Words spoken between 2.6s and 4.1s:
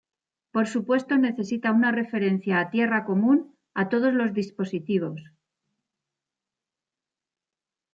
tierra común a